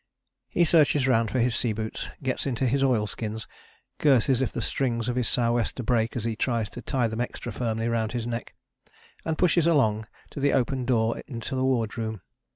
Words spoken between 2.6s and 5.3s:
his oilskins, curses if the strings of his